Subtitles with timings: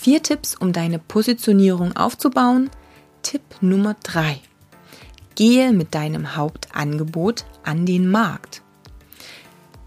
[0.00, 2.70] Vier Tipps, um deine Positionierung aufzubauen.
[3.22, 4.40] Tipp Nummer drei:
[5.34, 8.62] Gehe mit deinem Hauptangebot an den Markt.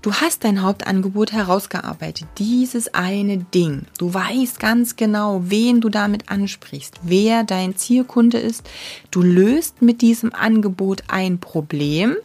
[0.02, 3.84] Du hast dein Hauptangebot herausgearbeitet, dieses eine Ding.
[3.98, 8.70] Du weißt ganz genau, wen du damit ansprichst, wer dein Zielkunde ist.
[9.12, 12.18] Du löst mit diesem Angebot ein Problem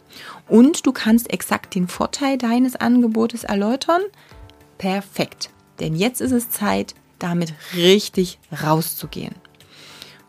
[0.49, 4.01] und du kannst exakt den Vorteil deines Angebotes erläutern.
[4.77, 5.51] Perfekt.
[5.79, 9.35] Denn jetzt ist es Zeit, damit richtig rauszugehen.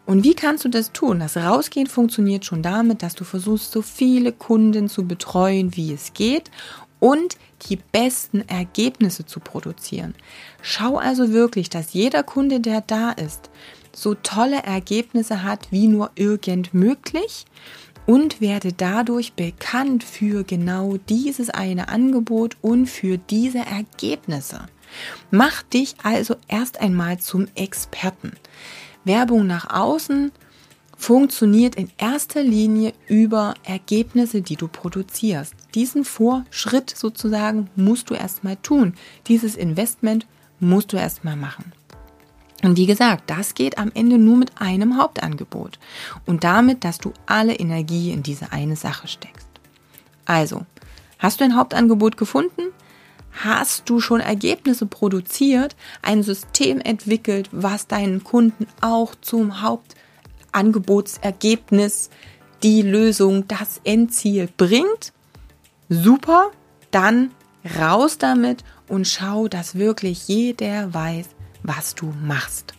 [0.06, 1.20] Und wie kannst du das tun?
[1.20, 6.14] Das Rausgehen funktioniert schon damit, dass du versuchst, so viele Kunden zu betreuen, wie es
[6.14, 6.51] geht
[6.98, 7.37] und
[7.69, 10.14] die besten Ergebnisse zu produzieren.
[10.62, 13.50] Schau also wirklich, dass jeder Kunde, der da ist,
[13.95, 17.45] so tolle Ergebnisse hat wie nur irgend möglich
[18.06, 24.67] und werde dadurch bekannt für genau dieses eine Angebot und für diese Ergebnisse.
[25.31, 28.33] Mach dich also erst einmal zum Experten.
[29.05, 30.33] Werbung nach außen
[30.97, 35.55] funktioniert in erster Linie über Ergebnisse, die du produzierst.
[35.75, 38.95] Diesen Vorschritt sozusagen musst du erstmal tun.
[39.28, 40.27] Dieses Investment
[40.58, 41.73] musst du erstmal machen.
[42.64, 45.78] Und wie gesagt, das geht am Ende nur mit einem Hauptangebot
[46.27, 49.48] und damit, dass du alle Energie in diese eine Sache steckst.
[50.25, 50.67] Also,
[51.20, 52.67] hast du ein Hauptangebot gefunden?
[53.44, 59.98] Hast du schon Ergebnisse produziert, ein System entwickelt, was deinen Kunden auch zum Hauptangebot
[60.53, 62.11] Angebotsergebnis,
[62.62, 65.12] die Lösung, das Endziel bringt,
[65.89, 66.50] super,
[66.91, 67.30] dann
[67.78, 71.28] raus damit und schau, dass wirklich jeder weiß,
[71.62, 72.77] was du machst.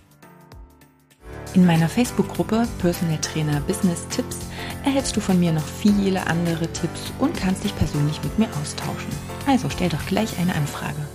[1.56, 4.38] In meiner Facebook-Gruppe Personal Trainer Business Tipps
[4.86, 9.10] erhältst du von mir noch viele andere Tipps und kannst dich persönlich mit mir austauschen.
[9.48, 11.08] Also stell doch gleich eine Anfrage.